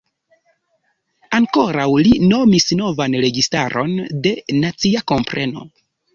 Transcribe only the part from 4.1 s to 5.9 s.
de „nacia kompreno“.